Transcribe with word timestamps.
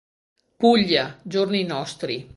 Puglia, 0.57 1.19
giorni 1.21 1.63
nostri. 1.63 2.27